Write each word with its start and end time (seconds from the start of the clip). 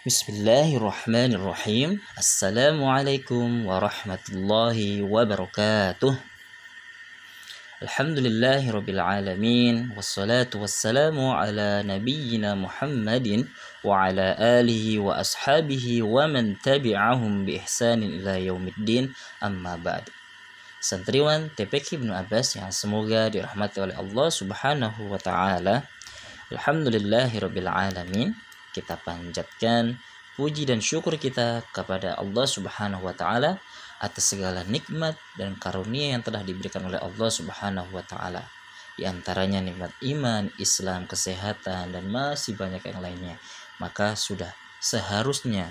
Bismillahirrahmanirrahim. 0.00 2.00
Assalamualaikum 2.16 3.68
warahmatullahi 3.68 5.04
wabarakatuh. 5.04 6.16
Alhamdulillahirabbil 7.84 8.96
alamin 8.96 9.92
wassalatu 9.92 10.64
wassalamu 10.64 11.36
ala 11.36 11.84
nabiyyina 11.84 12.56
Muhammadin 12.56 13.44
wa 13.84 14.08
ala 14.08 14.40
alihi 14.40 14.96
wa 14.96 15.20
ashabihi 15.20 16.00
wa 16.00 16.24
man 16.32 16.56
tabi'ahum 16.64 17.44
bi 17.44 17.60
ihsanin 17.60 18.24
ila 18.24 18.40
yaumiddin 18.40 19.12
amma 19.44 19.76
ba'd. 19.76 20.08
Santriwan 20.80 21.52
TPK 21.52 22.00
Ibnu 22.00 22.16
Abbas 22.16 22.56
yang 22.56 22.72
semoga 22.72 23.28
dirahmati 23.28 23.84
oleh 23.84 24.00
Allah 24.00 24.32
Subhanahu 24.32 25.12
wa 25.12 25.20
taala. 25.20 25.84
Alhamdulillahirabbil 26.48 27.68
alamin 27.68 28.32
kita 28.70 28.98
panjatkan 29.00 29.98
puji 30.38 30.64
dan 30.64 30.80
syukur 30.80 31.20
kita 31.20 31.60
kepada 31.74 32.16
Allah 32.16 32.46
Subhanahu 32.48 33.04
wa 33.04 33.14
taala 33.14 33.60
atas 34.00 34.32
segala 34.32 34.64
nikmat 34.64 35.20
dan 35.36 35.60
karunia 35.60 36.16
yang 36.16 36.24
telah 36.24 36.40
diberikan 36.40 36.88
oleh 36.88 36.96
Allah 36.96 37.28
Subhanahu 37.28 37.92
wa 37.92 38.04
taala. 38.06 38.48
Di 38.96 39.04
antaranya 39.04 39.60
nikmat 39.60 39.92
iman, 40.00 40.48
Islam, 40.56 41.04
kesehatan 41.04 41.92
dan 41.92 42.04
masih 42.08 42.56
banyak 42.56 42.80
yang 42.84 43.00
lainnya. 43.00 43.36
Maka 43.80 44.16
sudah 44.16 44.52
seharusnya 44.80 45.68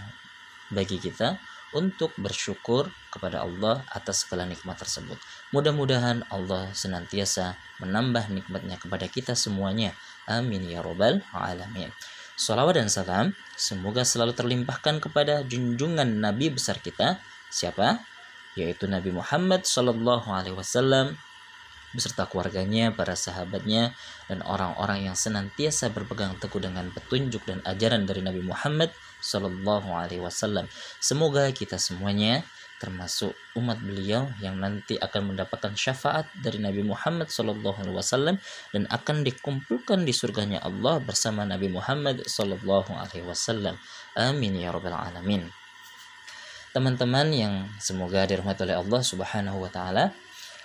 bagi 0.69 1.01
kita 1.01 1.41
untuk 1.73 2.13
bersyukur 2.17 2.89
kepada 3.13 3.45
Allah 3.45 3.85
atas 3.93 4.25
segala 4.25 4.45
nikmat 4.49 4.77
tersebut. 4.81 5.17
Mudah-mudahan 5.53 6.25
Allah 6.33 6.73
senantiasa 6.73 7.57
menambah 7.81 8.29
nikmatnya 8.33 8.81
kepada 8.81 9.05
kita 9.05 9.33
semuanya. 9.37 9.93
Amin 10.25 10.65
ya 10.65 10.81
robbal 10.81 11.21
alamin. 11.33 11.93
Salawat 12.39 12.79
dan 12.79 12.87
salam 12.87 13.35
semoga 13.59 14.07
selalu 14.07 14.31
terlimpahkan 14.31 15.03
kepada 15.03 15.43
junjungan 15.43 16.07
Nabi 16.07 16.47
besar 16.47 16.79
kita, 16.79 17.19
siapa? 17.51 17.99
Yaitu 18.55 18.87
Nabi 18.87 19.11
Muhammad 19.11 19.67
Shallallahu 19.67 20.31
Alaihi 20.31 20.55
Wasallam 20.55 21.19
beserta 21.91 22.31
keluarganya, 22.31 22.95
para 22.95 23.19
sahabatnya, 23.19 23.91
dan 24.31 24.39
orang-orang 24.47 25.11
yang 25.11 25.19
senantiasa 25.19 25.91
berpegang 25.91 26.39
teguh 26.39 26.63
dengan 26.63 26.87
petunjuk 26.95 27.43
dan 27.43 27.59
ajaran 27.67 28.07
dari 28.07 28.23
Nabi 28.23 28.39
Muhammad 28.39 28.95
Shallallahu 29.19 29.91
Alaihi 29.91 30.23
Wasallam. 30.23 30.71
Semoga 31.03 31.51
kita 31.51 31.75
semuanya 31.75 32.47
termasuk 32.79 33.35
umat 33.59 33.77
beliau 33.83 34.31
yang 34.39 34.55
nanti 34.55 34.95
akan 34.95 35.35
mendapatkan 35.35 35.75
syafaat 35.75 36.31
dari 36.39 36.63
Nabi 36.63 36.81
Muhammad 36.87 37.27
Wasallam 37.27 38.39
dan 38.71 38.87
akan 38.87 39.27
dikumpulkan 39.27 40.07
di 40.07 40.15
surganya 40.15 40.63
Allah 40.63 41.03
bersama 41.03 41.43
Nabi 41.43 41.67
Muhammad 41.67 42.23
Wasallam. 42.23 43.75
Amin 44.15 44.55
ya 44.55 44.71
robbal 44.71 44.95
alamin. 44.95 45.51
Teman-teman 46.71 47.27
yang 47.35 47.53
semoga 47.83 48.23
dirahmati 48.23 48.63
oleh 48.63 48.79
Allah 48.79 49.01
Subhanahu 49.03 49.67
Wa 49.67 49.71
Taala, 49.75 50.05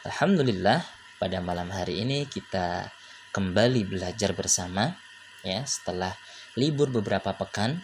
Alhamdulillah 0.07 0.85
pada 1.19 1.43
malam 1.43 1.73
hari 1.75 2.05
ini 2.07 2.31
kita 2.31 2.93
kembali 3.35 3.89
belajar 3.89 4.31
bersama 4.37 4.95
ya 5.43 5.67
setelah 5.67 6.15
libur 6.55 6.93
beberapa 6.93 7.35
pekan 7.35 7.83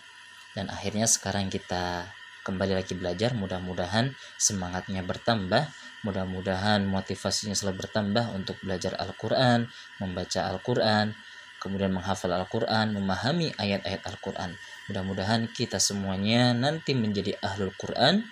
dan 0.54 0.70
akhirnya 0.70 1.08
sekarang 1.08 1.48
kita 1.50 2.06
kembali 2.42 2.76
lagi 2.76 2.96
belajar 2.96 3.36
mudah-mudahan 3.36 4.12
semangatnya 4.40 5.04
bertambah 5.04 5.68
mudah-mudahan 6.04 6.84
motivasinya 6.88 7.52
selalu 7.52 7.84
bertambah 7.84 8.32
untuk 8.32 8.56
belajar 8.64 8.96
Al-Quran 8.96 9.68
membaca 10.00 10.48
Al-Quran 10.48 11.12
kemudian 11.60 11.92
menghafal 11.92 12.32
Al-Quran 12.32 12.96
memahami 12.96 13.52
ayat-ayat 13.60 14.02
Al-Quran 14.08 14.56
mudah-mudahan 14.88 15.52
kita 15.52 15.76
semuanya 15.76 16.56
nanti 16.56 16.96
menjadi 16.96 17.36
ahlul 17.44 17.76
Quran 17.76 18.24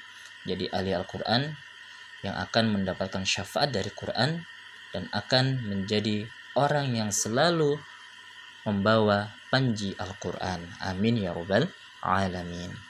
jadi 0.49 0.73
ahli 0.73 0.97
Al-Quran 0.97 1.53
yang 2.25 2.35
akan 2.35 2.65
mendapatkan 2.73 3.23
syafaat 3.23 3.71
dari 3.71 3.93
Quran 3.93 4.43
dan 4.91 5.07
akan 5.13 5.69
menjadi 5.69 6.25
orang 6.57 6.97
yang 6.97 7.13
selalu 7.13 7.79
membawa 8.67 9.31
panji 9.53 9.95
Al-Quran. 9.95 10.65
Amin 10.83 11.21
ya 11.21 11.31
Rabbal 11.33 11.69
Alamin. 12.03 12.88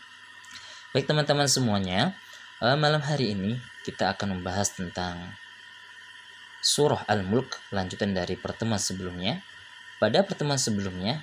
Baik 0.88 1.04
teman-teman 1.04 1.44
semuanya, 1.44 2.16
uh, 2.64 2.72
malam 2.72 3.04
hari 3.04 3.36
ini 3.36 3.60
kita 3.84 4.08
akan 4.16 4.40
membahas 4.40 4.72
tentang 4.72 5.36
surah 6.64 7.04
Al-Mulk 7.04 7.60
lanjutan 7.76 8.16
dari 8.16 8.40
pertemuan 8.40 8.80
sebelumnya. 8.80 9.44
Pada 10.00 10.24
pertemuan 10.24 10.56
sebelumnya 10.56 11.20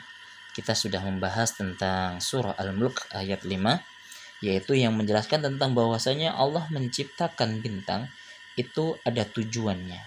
kita 0.54 0.78
sudah 0.78 1.02
membahas 1.02 1.58
tentang 1.58 2.22
surah 2.22 2.54
Al-Mulk 2.62 3.10
ayat 3.10 3.42
5 3.42 4.46
yaitu 4.46 4.78
yang 4.78 4.94
menjelaskan 4.94 5.42
tentang 5.42 5.74
bahwasanya 5.74 6.38
Allah 6.38 6.70
menciptakan 6.70 7.58
bintang 7.66 8.14
itu 8.62 9.02
ada 9.02 9.26
tujuannya. 9.26 9.98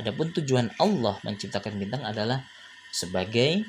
Adapun 0.00 0.32
tujuan 0.32 0.72
Allah 0.80 1.20
menciptakan 1.20 1.76
bintang 1.76 2.08
adalah 2.08 2.40
sebagai 2.88 3.68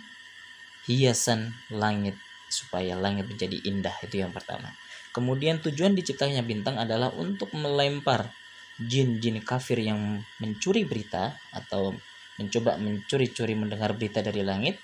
hiasan 0.87 1.51
langit 1.75 2.15
supaya 2.47 2.95
langit 2.95 3.27
menjadi 3.27 3.59
indah 3.67 3.99
itu 3.99 4.23
yang 4.23 4.31
pertama. 4.31 4.71
Kemudian 5.15 5.63
tujuan 5.63 5.95
diciptanya 5.95 6.43
bintang 6.43 6.75
adalah 6.75 7.07
untuk 7.15 7.55
melempar 7.55 8.35
jin-jin 8.75 9.39
kafir 9.39 9.79
yang 9.79 10.19
mencuri 10.43 10.83
berita 10.83 11.39
atau 11.55 11.95
mencoba 12.35 12.75
mencuri-curi 12.75 13.55
mendengar 13.55 13.95
berita 13.95 14.19
dari 14.19 14.43
langit 14.43 14.75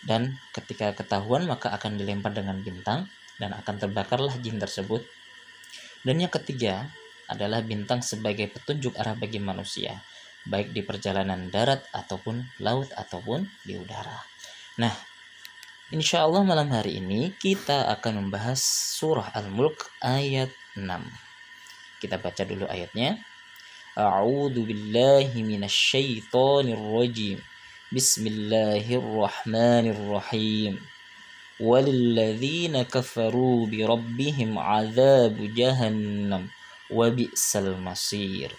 dan 0.00 0.40
ketika 0.56 0.96
ketahuan 0.96 1.44
maka 1.44 1.68
akan 1.76 2.00
dilempar 2.00 2.32
dengan 2.32 2.56
bintang 2.64 3.04
dan 3.36 3.52
akan 3.52 3.76
terbakarlah 3.76 4.32
jin 4.40 4.56
tersebut. 4.56 5.04
Dan 6.00 6.24
yang 6.24 6.32
ketiga 6.32 6.88
adalah 7.28 7.60
bintang 7.60 8.00
sebagai 8.00 8.48
petunjuk 8.48 8.96
arah 8.96 9.12
bagi 9.12 9.42
manusia, 9.42 10.00
baik 10.48 10.72
di 10.72 10.80
perjalanan 10.80 11.52
darat 11.52 11.84
ataupun 11.92 12.62
laut 12.64 12.88
ataupun 12.96 13.44
di 13.66 13.76
udara. 13.76 14.24
Nah, 14.80 14.94
Insya 15.94 16.26
Allah 16.26 16.42
malam 16.42 16.66
hari 16.74 16.98
ini 16.98 17.30
kita 17.38 17.86
akan 17.94 18.26
membahas 18.26 18.58
surah 18.98 19.30
Al-Mulk 19.30 19.86
ayat 20.02 20.50
6. 20.74 20.82
Kita 22.02 22.18
baca 22.18 22.42
dulu 22.42 22.66
ayatnya. 22.66 23.22
A'udzu 23.94 24.66
billahi 24.66 25.46
minasyaitonir 25.46 26.74
rajim. 26.74 27.38
Bismillahirrahmanirrahim. 27.94 30.82
Walilladzina 31.62 32.82
kafaru 32.90 33.70
bi 33.70 33.86
rabbihim 33.86 34.58
adzabu 34.58 35.46
jahannam 35.54 36.50
wa 36.90 37.06
bi'sal 37.14 37.78
masir. 37.78 38.50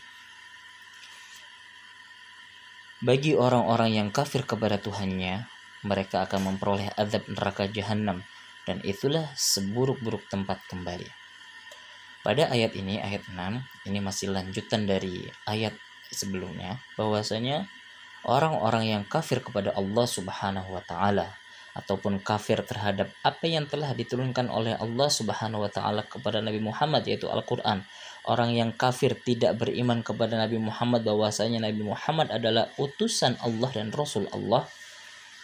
Bagi 3.03 3.35
orang-orang 3.35 3.99
yang 3.99 4.15
kafir 4.15 4.47
kepada 4.47 4.79
Tuhannya, 4.79 5.56
mereka 5.85 6.25
akan 6.25 6.53
memperoleh 6.53 6.89
azab 6.97 7.27
neraka 7.29 7.69
jahanam 7.69 8.25
dan 8.65 8.81
itulah 8.83 9.31
seburuk-buruk 9.37 10.25
tempat 10.27 10.59
kembali. 10.67 11.07
Pada 12.25 12.51
ayat 12.51 12.75
ini, 12.75 12.99
ayat 12.99 13.23
6, 13.31 13.87
ini 13.87 13.99
masih 14.03 14.35
lanjutan 14.35 14.83
dari 14.83 15.23
ayat 15.47 15.71
sebelumnya, 16.11 16.83
bahwasanya 16.99 17.71
orang-orang 18.27 18.91
yang 18.99 19.03
kafir 19.07 19.39
kepada 19.39 19.71
Allah 19.71 20.03
Subhanahu 20.03 20.75
wa 20.75 20.83
taala 20.83 21.31
ataupun 21.77 22.19
kafir 22.25 22.59
terhadap 22.65 23.13
apa 23.21 23.45
yang 23.45 23.69
telah 23.69 23.93
diturunkan 23.93 24.49
oleh 24.49 24.73
Allah 24.75 25.07
Subhanahu 25.07 25.69
wa 25.69 25.71
taala 25.71 26.03
kepada 26.03 26.41
Nabi 26.41 26.57
Muhammad 26.57 27.05
yaitu 27.05 27.29
Al-Qur'an. 27.29 27.85
Orang 28.27 28.51
yang 28.51 28.75
kafir 28.75 29.15
tidak 29.23 29.55
beriman 29.55 30.03
kepada 30.03 30.35
Nabi 30.35 30.59
Muhammad 30.59 31.07
bahwasanya 31.07 31.63
Nabi 31.63 31.79
Muhammad 31.85 32.27
adalah 32.33 32.67
utusan 32.75 33.39
Allah 33.39 33.71
dan 33.71 33.93
Rasul 33.95 34.27
Allah 34.35 34.67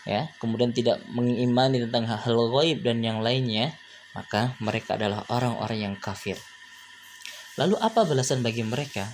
ya. 0.04 0.32
Kemudian 0.40 0.72
tidak 0.72 1.04
mengimani 1.12 1.84
tentang 1.84 2.08
hal-hal 2.08 2.52
gaib 2.52 2.84
dan 2.84 3.04
yang 3.04 3.20
lainnya 3.24 3.76
maka 4.14 4.54
mereka 4.62 4.94
adalah 4.96 5.26
orang-orang 5.34 5.90
yang 5.90 5.96
kafir. 5.98 6.38
Lalu 7.58 7.78
apa 7.82 8.06
balasan 8.06 8.46
bagi 8.46 8.62
mereka? 8.62 9.10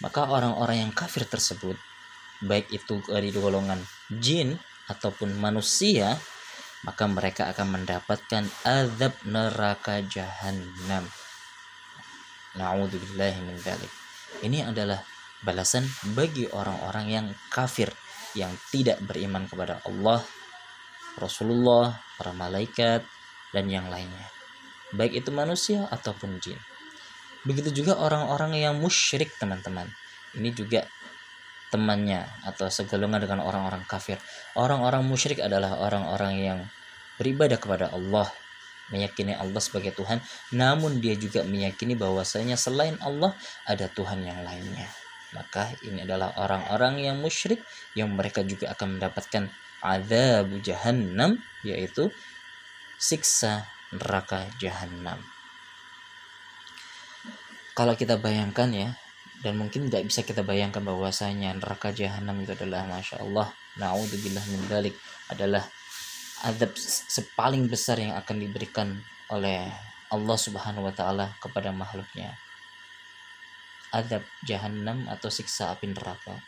Maka 0.00 0.30
orang-orang 0.30 0.88
yang 0.88 0.92
kafir 0.94 1.26
tersebut 1.28 1.76
baik 2.40 2.72
itu 2.72 3.04
dari 3.04 3.28
golongan 3.36 3.84
jin 4.08 4.56
ataupun 4.88 5.36
manusia 5.36 6.16
maka 6.80 7.04
mereka 7.04 7.52
akan 7.52 7.76
mendapatkan 7.76 8.48
azab 8.64 9.12
neraka 9.28 10.00
jahanam 10.08 11.04
Na'udzubillahi 12.50 13.46
min 13.46 13.60
Ini 14.42 14.72
adalah 14.74 14.98
balasan 15.44 15.86
bagi 16.16 16.50
orang-orang 16.50 17.06
yang 17.06 17.26
kafir 17.52 17.92
yang 18.34 18.52
tidak 18.70 19.02
beriman 19.02 19.46
kepada 19.46 19.82
Allah, 19.86 20.22
Rasulullah, 21.18 21.98
para 22.16 22.30
malaikat, 22.30 23.02
dan 23.50 23.66
yang 23.66 23.90
lainnya. 23.90 24.26
Baik 24.94 25.22
itu 25.24 25.30
manusia 25.30 25.86
ataupun 25.90 26.38
jin. 26.42 26.58
Begitu 27.46 27.82
juga 27.82 27.98
orang-orang 27.98 28.58
yang 28.58 28.78
musyrik, 28.78 29.34
teman-teman. 29.38 29.90
Ini 30.36 30.50
juga 30.54 30.86
temannya 31.70 32.26
atau 32.46 32.66
segolongan 32.66 33.22
dengan 33.22 33.40
orang-orang 33.46 33.86
kafir. 33.86 34.18
Orang-orang 34.58 35.06
musyrik 35.06 35.38
adalah 35.38 35.78
orang-orang 35.78 36.34
yang 36.38 36.58
beribadah 37.18 37.58
kepada 37.58 37.94
Allah, 37.94 38.26
meyakini 38.90 39.38
Allah 39.38 39.62
sebagai 39.62 39.94
Tuhan 39.94 40.18
namun 40.52 40.98
dia 40.98 41.14
juga 41.14 41.46
meyakini 41.46 41.94
bahwasanya 41.94 42.58
selain 42.58 42.98
Allah 43.00 43.32
ada 43.64 43.86
Tuhan 43.86 44.20
yang 44.26 44.42
lainnya 44.42 44.90
maka 45.36 45.70
ini 45.86 46.02
adalah 46.02 46.34
orang-orang 46.38 47.02
yang 47.02 47.16
musyrik 47.22 47.62
yang 47.94 48.10
mereka 48.12 48.42
juga 48.42 48.74
akan 48.74 48.98
mendapatkan 48.98 49.50
azab 49.80 50.50
jahannam 50.60 51.40
yaitu 51.62 52.10
siksa 53.00 53.66
neraka 53.94 54.46
jahannam. 54.60 55.18
Kalau 57.72 57.96
kita 57.96 58.20
bayangkan 58.20 58.68
ya 58.74 58.88
dan 59.40 59.56
mungkin 59.56 59.88
tidak 59.88 60.12
bisa 60.12 60.20
kita 60.20 60.44
bayangkan 60.44 60.84
bahwasanya 60.84 61.56
neraka 61.56 61.94
jahanam 61.96 62.36
itu 62.44 62.52
adalah 62.52 62.84
masya 62.84 63.24
Allah 63.24 63.48
naudzubillah 63.80 64.44
min 64.52 64.60
dalik 64.68 64.92
adalah 65.32 65.64
adab 66.44 66.76
sepaling 66.76 67.64
besar 67.68 67.96
yang 67.96 68.12
akan 68.20 68.36
diberikan 68.36 69.00
oleh 69.32 69.64
Allah 70.12 70.36
Subhanahu 70.36 70.90
wa 70.90 70.92
taala 70.92 71.32
kepada 71.40 71.72
makhluknya 71.72 72.36
adab 73.90 74.22
jahanam 74.46 75.06
atau 75.10 75.28
siksa 75.30 75.74
api 75.74 75.90
neraka 75.90 76.38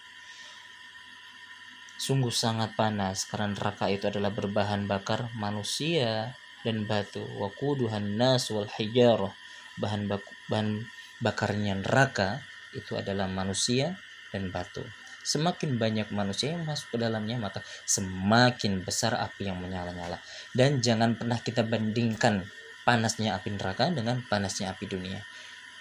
sungguh 1.99 2.35
sangat 2.35 2.75
panas 2.75 3.27
karena 3.31 3.55
neraka 3.55 3.87
itu 3.87 4.11
adalah 4.11 4.35
berbahan 4.35 4.91
bakar 4.91 5.31
manusia 5.39 6.35
dan 6.67 6.87
batu 6.87 7.23
waquduhan 7.39 8.19
nas 8.19 8.51
wal 8.51 8.67
hijarah 8.67 9.35
bahan 9.81 10.09
baku, 10.11 10.33
bahan 10.51 10.85
bakarnya 11.23 11.79
neraka 11.81 12.43
itu 12.77 12.99
adalah 12.99 13.29
manusia 13.29 13.97
dan 14.33 14.53
batu. 14.53 14.83
Semakin 15.23 15.79
banyak 15.79 16.11
manusia 16.11 16.51
yang 16.51 16.67
masuk 16.67 16.99
ke 16.99 16.99
dalamnya, 16.99 17.39
maka 17.39 17.63
semakin 17.87 18.83
besar 18.83 19.15
api 19.15 19.47
yang 19.47 19.63
menyala-nyala. 19.63 20.19
Dan 20.51 20.83
jangan 20.83 21.15
pernah 21.15 21.39
kita 21.39 21.63
bandingkan 21.63 22.43
panasnya 22.83 23.39
api 23.39 23.55
neraka 23.55 23.87
dengan 23.95 24.19
panasnya 24.27 24.75
api 24.75 24.91
dunia. 24.91 25.23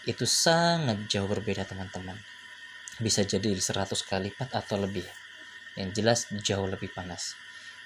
Itu 0.08 0.26
sangat 0.26 1.06
jauh 1.08 1.30
berbeda 1.30 1.66
teman-teman. 1.68 2.18
Bisa 2.98 3.26
jadi 3.26 3.54
100 3.54 3.92
kali 4.06 4.30
lipat 4.30 4.54
atau 4.54 4.78
lebih. 4.78 5.06
Yang 5.78 5.90
jelas 5.98 6.20
jauh 6.42 6.68
lebih 6.68 6.92
panas. 6.92 7.38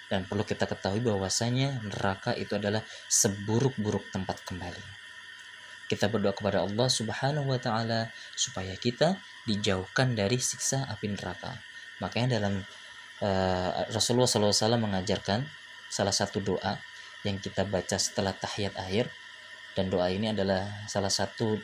Dan 0.05 0.29
perlu 0.29 0.45
kita 0.45 0.69
ketahui 0.69 1.01
bahwasanya 1.01 1.81
neraka 1.81 2.37
itu 2.37 2.55
adalah 2.55 2.85
seburuk-buruk 3.09 4.13
tempat 4.13 4.41
kembali 4.45 5.05
kita 5.85 6.09
berdoa 6.09 6.33
kepada 6.33 6.65
Allah 6.65 6.89
Subhanahu 6.89 7.53
wa 7.53 7.59
taala 7.61 8.09
supaya 8.33 8.73
kita 8.73 9.21
dijauhkan 9.45 10.17
dari 10.17 10.41
siksa 10.41 10.89
api 10.89 11.13
neraka. 11.13 11.53
Makanya 12.01 12.41
dalam 12.41 12.65
uh, 13.21 13.69
Rasulullah 13.93 14.27
SAW 14.27 14.81
mengajarkan 14.81 15.45
salah 15.87 16.13
satu 16.13 16.41
doa 16.41 16.81
yang 17.21 17.37
kita 17.37 17.65
baca 17.65 17.97
setelah 18.01 18.33
tahiyat 18.33 18.73
akhir 18.77 19.09
dan 19.77 19.89
doa 19.93 20.09
ini 20.09 20.33
adalah 20.33 20.65
salah 20.89 21.13
satu 21.13 21.57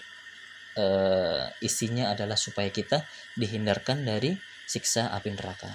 uh, 0.78 1.52
isinya 1.60 2.14
adalah 2.14 2.36
supaya 2.36 2.70
kita 2.72 3.04
dihindarkan 3.36 4.04
dari 4.06 4.36
siksa 4.68 5.12
api 5.12 5.36
neraka. 5.36 5.72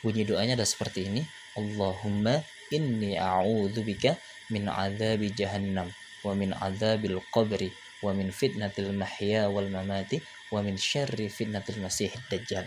Bunyi 0.00 0.24
doanya 0.24 0.56
ada 0.56 0.66
seperti 0.66 1.10
ini. 1.10 1.22
Allahumma 1.58 2.40
inni 2.70 3.18
a'udzubika 3.18 4.14
min 4.54 4.70
adzabi 4.70 5.34
jahannam 5.34 5.90
wa 6.22 6.32
min 6.32 6.54
adzabil 6.54 7.18
qabri 7.34 7.74
wa 8.00 8.14
min 8.14 8.30
fitnatil 8.32 8.94
mahya 8.94 9.50
wal 9.50 9.66
mamati 9.66 10.22
wa 10.54 10.62
min 10.64 10.78
syarri 10.78 11.28
fitnatil 11.28 11.82
masih 11.82 12.08
dajjal. 12.30 12.64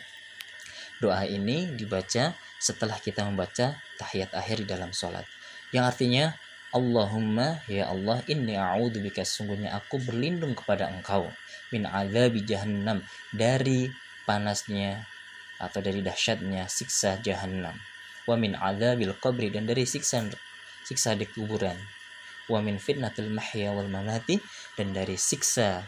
Doa 1.01 1.25
ini 1.25 1.73
dibaca 1.73 2.37
setelah 2.61 2.95
kita 3.01 3.25
membaca 3.27 3.75
tahiyat 3.99 4.31
akhir 4.31 4.63
di 4.63 4.67
dalam 4.69 4.93
sholat. 4.95 5.25
Yang 5.73 5.85
artinya 5.89 6.23
Allahumma 6.73 7.61
ya 7.69 7.85
Allah 7.93 8.25
inni 8.25 8.57
a'udzubika 8.57 9.21
sungguhnya 9.21 9.77
aku 9.77 10.01
berlindung 10.01 10.57
kepada 10.57 10.89
engkau 10.89 11.29
min 11.69 11.85
adzabi 11.85 12.41
jahannam 12.41 13.05
dari 13.29 13.93
panasnya 14.25 15.05
atau 15.61 15.79
dari 15.85 16.01
dahsyatnya 16.01 16.65
siksa 16.65 17.21
jahannam. 17.21 17.77
Wa 18.25 18.33
min 18.33 18.57
adzabil 18.57 19.13
qabri 19.21 19.53
dan 19.53 19.69
dari 19.69 19.85
siksa 19.85 20.25
siksa 20.81 21.13
di 21.13 21.29
kuburan. 21.29 21.77
Wa 22.49 22.57
min 22.59 22.81
fitnatil 22.81 23.29
mahya 23.29 23.69
wal 23.69 23.87
mamati 23.87 24.41
dan 24.73 24.97
dari 24.97 25.13
siksa 25.13 25.85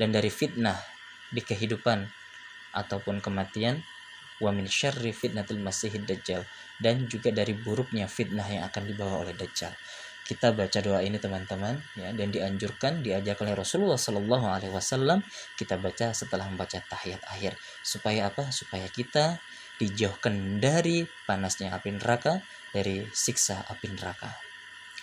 dan 0.00 0.08
dari 0.08 0.32
fitnah 0.32 0.80
di 1.28 1.44
kehidupan 1.44 2.08
ataupun 2.72 3.20
kematian 3.20 3.84
wa 4.38 4.50
min 4.54 4.66
syarri 4.66 5.10
fitnatil 5.14 5.58
masihid 5.58 6.06
dajjal 6.06 6.46
dan 6.78 7.10
juga 7.10 7.34
dari 7.34 7.54
buruknya 7.54 8.06
fitnah 8.06 8.46
yang 8.46 8.64
akan 8.66 8.82
dibawa 8.86 9.26
oleh 9.26 9.34
dajjal. 9.34 9.74
Kita 10.28 10.52
baca 10.52 10.78
doa 10.84 11.00
ini 11.00 11.16
teman-teman 11.16 11.80
ya 11.96 12.12
dan 12.12 12.28
dianjurkan 12.28 13.00
diajak 13.00 13.40
oleh 13.40 13.56
Rasulullah 13.56 13.96
Shallallahu 13.96 14.44
Alaihi 14.44 14.72
Wasallam 14.76 15.24
kita 15.56 15.80
baca 15.80 16.12
setelah 16.12 16.44
membaca 16.44 16.76
tahiyat 16.76 17.24
akhir. 17.32 17.56
Supaya 17.80 18.28
apa? 18.28 18.52
Supaya 18.52 18.84
kita 18.92 19.40
dijauhkan 19.80 20.60
dari 20.60 21.08
panasnya 21.24 21.72
api 21.72 21.96
neraka 21.96 22.44
dari 22.76 23.08
siksa 23.08 23.64
api 23.72 23.88
neraka. 23.88 24.28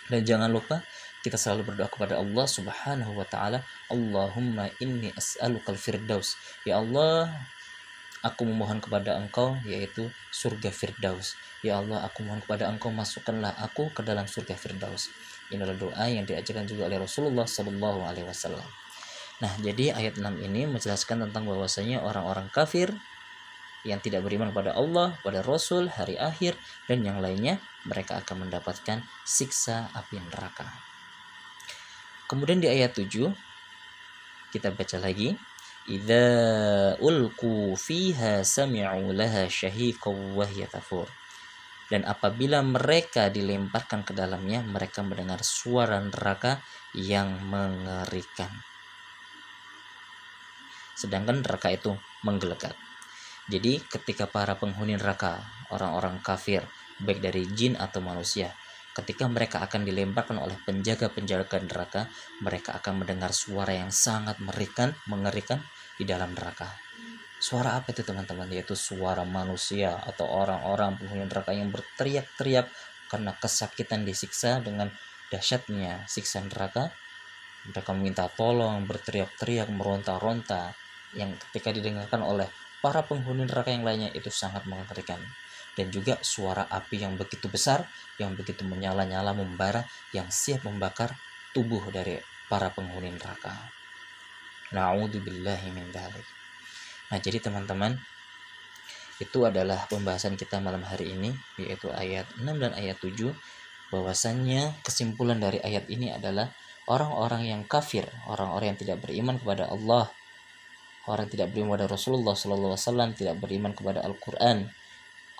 Dan 0.06 0.22
jangan 0.22 0.46
lupa 0.46 0.78
kita 1.26 1.34
selalu 1.34 1.74
berdoa 1.74 1.90
kepada 1.90 2.22
Allah 2.22 2.46
Subhanahu 2.46 3.18
wa 3.18 3.26
taala, 3.26 3.66
Allahumma 3.90 4.70
inni 4.78 5.10
as'alukal 5.10 5.74
firdaus. 5.74 6.38
Ya 6.62 6.78
Allah, 6.78 7.34
aku 8.26 8.42
memohon 8.42 8.82
kepada 8.82 9.14
Engkau 9.14 9.54
yaitu 9.62 10.10
surga 10.34 10.74
firdaus. 10.74 11.38
Ya 11.62 11.78
Allah, 11.78 12.02
aku 12.02 12.26
mohon 12.26 12.42
kepada 12.42 12.66
Engkau 12.66 12.90
masukkanlah 12.90 13.54
aku 13.62 13.94
ke 13.94 14.02
dalam 14.02 14.26
surga 14.26 14.58
firdaus. 14.58 15.08
Ini 15.54 15.62
adalah 15.62 15.78
doa 15.78 16.04
yang 16.10 16.26
diajarkan 16.26 16.66
juga 16.66 16.90
oleh 16.90 16.98
Rasulullah 16.98 17.46
Shallallahu 17.46 18.02
alaihi 18.02 18.26
wasallam. 18.26 18.66
Nah, 19.38 19.52
jadi 19.62 19.94
ayat 19.94 20.18
6 20.18 20.42
ini 20.42 20.66
menjelaskan 20.66 21.28
tentang 21.28 21.44
bahwasanya 21.46 22.02
orang-orang 22.02 22.48
kafir 22.50 22.90
yang 23.86 24.02
tidak 24.02 24.26
beriman 24.26 24.50
kepada 24.50 24.74
Allah, 24.74 25.14
pada 25.22 25.46
Rasul, 25.46 25.86
hari 25.86 26.18
akhir, 26.18 26.58
dan 26.90 27.06
yang 27.06 27.22
lainnya, 27.22 27.62
mereka 27.86 28.18
akan 28.18 28.48
mendapatkan 28.48 29.06
siksa 29.22 29.94
api 29.94 30.18
neraka. 30.18 30.66
Kemudian 32.26 32.58
di 32.58 32.66
ayat 32.66 32.98
7, 32.98 33.30
kita 34.50 34.74
baca 34.74 34.96
lagi. 34.98 35.38
Idza 35.86 36.98
ulku 36.98 37.78
fiha 37.78 38.42
sami'u 38.42 39.14
laha 39.14 39.46
syahiqaw 39.46 40.34
wa 40.34 40.42
tafur. 40.66 41.06
Dan 41.86 42.02
apabila 42.02 42.58
mereka 42.66 43.30
dilemparkan 43.30 44.02
ke 44.02 44.10
dalamnya, 44.10 44.66
mereka 44.66 45.06
mendengar 45.06 45.46
suara 45.46 46.02
neraka 46.02 46.58
yang 46.90 47.38
mengerikan. 47.46 48.50
Sedangkan 50.98 51.46
neraka 51.46 51.70
itu 51.70 51.94
menggelegar. 52.26 52.74
Jadi 53.46 53.78
ketika 53.86 54.26
para 54.26 54.58
penghuni 54.58 54.98
neraka, 54.98 55.38
orang-orang 55.70 56.18
kafir, 56.18 56.66
baik 56.98 57.22
dari 57.22 57.46
jin 57.54 57.78
atau 57.78 58.02
manusia, 58.02 58.50
ketika 58.96 59.28
mereka 59.28 59.60
akan 59.60 59.84
dilemparkan 59.84 60.40
oleh 60.40 60.56
penjaga-penjaga 60.64 61.60
neraka, 61.68 62.08
mereka 62.40 62.80
akan 62.80 63.04
mendengar 63.04 63.36
suara 63.36 63.76
yang 63.76 63.92
sangat 63.92 64.40
merikan, 64.40 64.96
mengerikan 65.04 65.60
di 66.00 66.08
dalam 66.08 66.32
neraka. 66.32 66.72
Suara 67.36 67.76
apa 67.76 67.92
itu 67.92 68.00
teman-teman? 68.00 68.48
Yaitu 68.48 68.72
suara 68.72 69.20
manusia 69.28 70.00
atau 70.00 70.24
orang-orang 70.24 70.96
penghuni 70.96 71.28
neraka 71.28 71.52
yang 71.52 71.68
berteriak-teriak 71.68 72.72
karena 73.12 73.36
kesakitan 73.36 74.08
disiksa 74.08 74.64
dengan 74.64 74.88
dahsyatnya 75.28 76.08
siksa 76.08 76.40
neraka. 76.48 76.88
Mereka 77.68 77.92
meminta 77.92 78.24
tolong, 78.32 78.88
berteriak-teriak, 78.88 79.68
meronta-ronta 79.68 80.72
yang 81.12 81.36
ketika 81.36 81.68
didengarkan 81.76 82.24
oleh 82.24 82.48
para 82.80 83.04
penghuni 83.04 83.44
neraka 83.44 83.68
yang 83.74 83.84
lainnya 83.84 84.08
itu 84.16 84.32
sangat 84.32 84.64
mengerikan 84.64 85.20
dan 85.76 85.92
juga 85.92 86.16
suara 86.24 86.64
api 86.72 87.04
yang 87.04 87.20
begitu 87.20 87.46
besar 87.52 87.84
yang 88.16 88.32
begitu 88.32 88.64
menyala-nyala 88.64 89.36
membara 89.36 89.84
yang 90.16 90.32
siap 90.32 90.64
membakar 90.64 91.12
tubuh 91.52 91.84
dari 91.92 92.16
para 92.48 92.72
penghuni 92.72 93.12
neraka. 93.12 93.52
Nah, 97.06 97.18
jadi 97.22 97.38
teman-teman, 97.38 97.94
itu 99.16 99.48
adalah 99.48 99.88
pembahasan 99.88 100.36
kita 100.36 100.60
malam 100.60 100.84
hari 100.84 101.16
ini 101.16 101.32
yaitu 101.56 101.88
ayat 101.88 102.28
6 102.36 102.44
dan 102.60 102.76
ayat 102.76 103.00
7 103.00 103.32
bahwasannya 103.88 104.76
kesimpulan 104.84 105.40
dari 105.40 105.62
ayat 105.62 105.88
ini 105.88 106.12
adalah 106.12 106.52
orang-orang 106.90 107.48
yang 107.48 107.62
kafir, 107.64 108.04
orang-orang 108.28 108.74
yang 108.74 108.80
tidak 108.80 108.98
beriman 109.00 109.40
kepada 109.40 109.72
Allah, 109.72 110.10
orang 111.08 111.30
tidak 111.30 111.54
beriman 111.54 111.78
kepada 111.78 111.86
Rasulullah 111.88 112.36
Wasallam 112.36 113.14
tidak 113.16 113.38
beriman 113.40 113.72
kepada 113.72 114.02
Al-Quran 114.02 114.68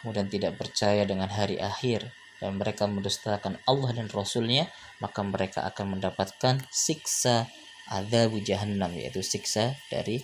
kemudian 0.07 0.31
tidak 0.31 0.55
percaya 0.55 1.03
dengan 1.03 1.27
hari 1.27 1.59
akhir 1.59 2.07
dan 2.39 2.63
mereka 2.63 2.87
mendustakan 2.87 3.59
Allah 3.67 3.91
dan 3.91 4.07
Rasulnya 4.07 4.71
maka 5.03 5.27
mereka 5.27 5.67
akan 5.67 5.99
mendapatkan 5.99 6.63
siksa 6.71 7.51
adabu 7.91 8.39
jahannam 8.39 8.95
yaitu 8.95 9.27
siksa 9.27 9.75
dari 9.91 10.23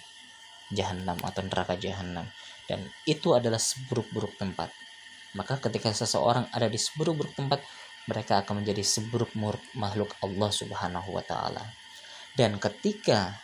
jahannam 0.70 1.18
atau 1.26 1.42
neraka 1.42 1.74
jahannam 1.74 2.30
dan 2.70 2.86
itu 3.10 3.34
adalah 3.34 3.58
seburuk-buruk 3.58 4.38
tempat 4.38 4.70
maka 5.34 5.58
ketika 5.58 5.90
seseorang 5.90 6.46
ada 6.54 6.70
di 6.70 6.78
seburuk-buruk 6.78 7.34
tempat 7.34 7.58
mereka 8.04 8.42
akan 8.42 8.62
menjadi 8.62 8.82
seburuk-buruk 8.82 9.62
makhluk 9.78 10.12
Allah 10.20 10.50
Subhanahu 10.50 11.08
wa 11.14 11.24
taala. 11.24 11.64
Dan 12.34 12.58
ketika 12.58 13.38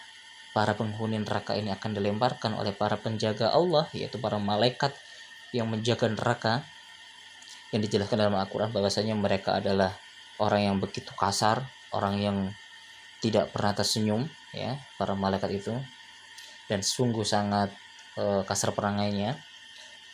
para 0.52 0.75
penghuni 0.75 1.21
neraka 1.21 1.54
ini 1.54 1.71
akan 1.71 1.95
dilemparkan 1.95 2.57
oleh 2.57 2.73
para 2.75 2.99
penjaga 2.99 3.52
Allah 3.52 3.87
yaitu 3.95 4.18
para 4.18 4.40
malaikat 4.40 4.97
yang 5.52 5.68
menjaga 5.70 6.08
neraka 6.10 6.64
yang 7.72 7.84
dijelaskan 7.84 8.24
dalam 8.24 8.36
Al-Qur'an 8.36 8.72
bahwasanya 8.72 9.12
mereka 9.12 9.60
adalah 9.60 9.92
orang 10.40 10.72
yang 10.72 10.76
begitu 10.80 11.12
kasar, 11.12 11.60
orang 11.92 12.16
yang 12.20 12.36
tidak 13.20 13.52
pernah 13.52 13.76
tersenyum 13.76 14.24
ya, 14.54 14.78
para 14.96 15.12
malaikat 15.12 15.50
itu 15.52 15.74
dan 16.70 16.80
sungguh 16.80 17.26
sangat 17.26 17.72
e, 18.16 18.44
kasar 18.46 18.72
perangainya 18.72 19.36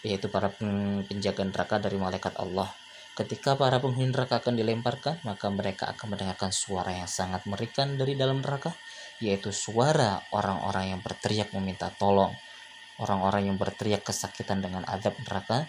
yaitu 0.04 0.28
para 0.28 0.52
penjaga 0.52 1.42
neraka 1.48 1.76
dari 1.80 1.96
malaikat 1.96 2.36
Allah. 2.36 2.68
Ketika 3.14 3.54
para 3.54 3.78
penghuni 3.78 4.10
neraka 4.10 4.42
akan 4.42 4.58
dilemparkan, 4.58 5.22
maka 5.22 5.46
mereka 5.48 5.94
akan 5.94 6.12
mendengarkan 6.12 6.50
suara 6.50 6.92
yang 6.92 7.06
sangat 7.06 7.46
merikan 7.46 7.94
dari 7.94 8.18
dalam 8.18 8.42
neraka, 8.42 8.74
yaitu 9.22 9.54
suara 9.54 10.20
orang-orang 10.34 10.92
yang 10.92 11.00
berteriak 11.00 11.54
meminta 11.54 11.88
tolong, 11.94 12.34
orang-orang 12.98 13.50
yang 13.50 13.56
berteriak 13.58 14.06
kesakitan 14.06 14.62
dengan 14.62 14.86
adab 14.86 15.14
neraka, 15.22 15.66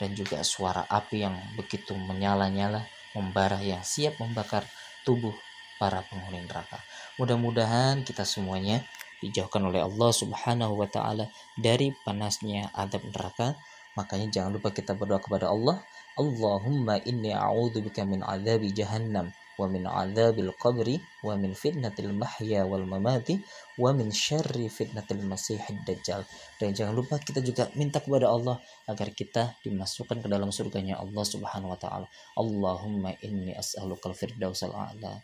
dan 0.00 0.18
juga 0.18 0.42
suara 0.42 0.82
api 0.88 1.22
yang 1.22 1.36
begitu 1.54 1.94
menyala-nyala, 1.94 2.82
membara 3.14 3.60
yang 3.60 3.84
siap 3.84 4.18
membakar 4.18 4.64
tubuh 5.06 5.34
para 5.76 6.02
penghuni 6.06 6.42
neraka. 6.46 6.80
Mudah-mudahan 7.18 8.06
kita 8.06 8.22
semuanya 8.22 8.82
dijauhkan 9.22 9.62
oleh 9.62 9.82
Allah 9.82 10.10
Subhanahu 10.10 10.74
wa 10.78 10.88
taala 10.90 11.30
dari 11.54 11.94
panasnya 12.02 12.74
adab 12.74 13.06
neraka. 13.06 13.54
Makanya 13.94 14.32
jangan 14.32 14.56
lupa 14.56 14.72
kita 14.72 14.96
berdoa 14.96 15.20
kepada 15.20 15.52
Allah 15.52 15.84
Allahumma 16.16 17.00
inni 17.04 17.32
a'udzubika 17.32 18.08
min 18.08 18.24
adzabi 18.24 18.72
jahannam 18.72 19.32
wa 19.60 19.66
min 19.68 19.84
adzabil 19.84 20.52
qabri 20.56 20.96
wa 21.20 21.36
min 21.36 21.52
fitnatil 21.52 22.12
mahya 22.12 22.64
wal 22.64 22.84
mamati 22.84 23.40
wa 23.76 23.92
min 23.92 24.08
syarri 24.08 24.68
fitnatil 24.68 25.24
masiihid 25.24 25.84
dajjal. 25.84 26.24
Dan 26.56 26.72
jangan 26.72 26.94
lupa 26.96 27.20
kita 27.20 27.44
juga 27.44 27.68
minta 27.76 28.00
kepada 28.00 28.28
Allah 28.32 28.60
agar 28.88 29.12
kita 29.12 29.56
dimasukkan 29.64 30.24
ke 30.24 30.28
dalam 30.28 30.48
surganya 30.48 31.00
Allah 31.00 31.24
Subhanahu 31.24 31.72
wa 31.72 31.78
taala. 31.78 32.06
Allahumma 32.38 33.12
inni 33.20 33.52
as'alukal 33.52 34.16
firdausal 34.16 34.72
a'la. 34.72 35.20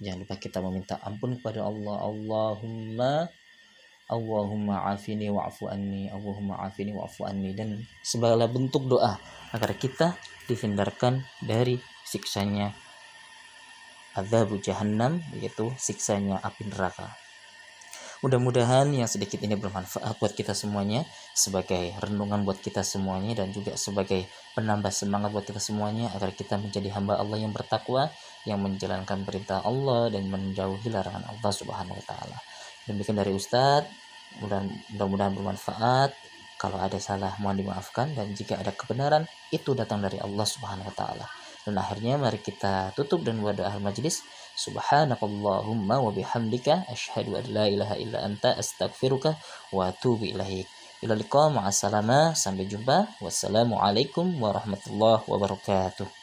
Jangan 0.00 0.24
lupa 0.24 0.34
kita 0.40 0.64
meminta 0.64 0.96
ampun 1.04 1.36
kepada 1.36 1.64
Allah. 1.64 1.96
Allahumma 2.08 3.28
Allahumma 4.10 4.90
afini 4.90 5.30
wa'fu 5.30 5.70
anni 5.70 6.10
Allahumma 6.10 6.66
afini 6.66 6.90
wa'fu 6.90 7.30
anni 7.30 7.54
dan 7.54 7.78
segala 8.02 8.50
bentuk 8.50 8.90
doa 8.90 9.14
agar 9.54 9.70
kita 9.78 10.18
dihindarkan 10.50 11.22
dari 11.46 11.78
siksanya 12.02 12.74
azab 14.16 14.54
jahannam 14.62 15.22
yaitu 15.36 15.70
siksanya 15.78 16.38
api 16.42 16.66
neraka 16.66 17.14
Mudah-mudahan 18.20 18.92
yang 18.92 19.08
sedikit 19.08 19.40
ini 19.40 19.56
bermanfaat 19.56 20.20
buat 20.20 20.36
kita 20.36 20.52
semuanya 20.52 21.08
sebagai 21.32 21.96
renungan 22.04 22.44
buat 22.44 22.60
kita 22.60 22.84
semuanya 22.84 23.32
dan 23.32 23.48
juga 23.48 23.80
sebagai 23.80 24.28
penambah 24.52 24.92
semangat 24.92 25.32
buat 25.32 25.48
kita 25.48 25.56
semuanya 25.56 26.12
agar 26.12 26.36
kita 26.36 26.60
menjadi 26.60 26.92
hamba 27.00 27.16
Allah 27.16 27.40
yang 27.40 27.56
bertakwa 27.56 28.12
yang 28.44 28.60
menjalankan 28.60 29.24
perintah 29.24 29.64
Allah 29.64 30.12
dan 30.12 30.28
menjauhi 30.28 30.92
larangan 30.92 31.32
Allah 31.32 31.48
Subhanahu 31.48 31.96
wa 31.96 32.04
taala. 32.04 32.36
Demikian 32.84 33.16
dari 33.16 33.32
Ustadz, 33.32 33.88
mudah-mudahan 34.44 35.32
bermanfaat. 35.32 36.12
Kalau 36.60 36.76
ada 36.76 37.00
salah 37.00 37.40
mohon 37.40 37.56
dimaafkan 37.56 38.12
dan 38.12 38.36
jika 38.36 38.60
ada 38.60 38.76
kebenaran 38.76 39.24
itu 39.48 39.72
datang 39.72 40.04
dari 40.04 40.20
Allah 40.20 40.44
Subhanahu 40.44 40.92
wa 40.92 40.92
taala. 40.92 41.39
Dan 41.64 41.76
akhirnya 41.76 42.16
mari 42.16 42.40
kita 42.40 42.92
tutup 42.96 43.24
dan 43.24 43.40
buat 43.40 43.56
doa 43.58 43.76
majlis. 43.80 44.24
Subhanakallahumma 44.60 46.00
wa 46.04 46.10
bihamdika 46.12 46.88
asyhadu 46.92 47.40
an 47.40 47.44
la 47.48 47.64
ilaha 47.68 47.96
illa 47.96 48.20
anta 48.24 48.52
astaghfiruka 48.56 49.36
wa 49.72 49.88
atubu 49.88 50.28
ilaik. 50.28 50.68
Ila 51.00 51.16
liqa 51.16 51.48
ma'assalama 51.48 52.36
sampai 52.36 52.68
jumpa. 52.68 53.08
Wassalamualaikum 53.24 54.36
warahmatullahi 54.36 55.24
wabarakatuh. 55.24 56.19